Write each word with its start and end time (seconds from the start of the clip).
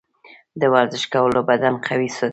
د 0.61 0.63
ورزش 0.73 1.03
کول 1.13 1.31
بدن 1.49 1.73
قوي 1.87 2.09
ساتي. 2.17 2.29